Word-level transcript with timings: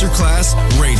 Masterclass 0.00 0.54
Radio. 0.80 0.99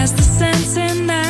There's 0.00 0.12
the 0.12 0.22
sense 0.22 0.76
in 0.78 1.06
that. 1.08 1.29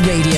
Radio, 0.00 0.33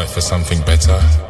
fight 0.00 0.08
for 0.08 0.20
something 0.20 0.60
better. 0.62 1.29